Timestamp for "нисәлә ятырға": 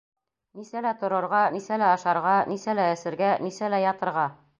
3.49-4.25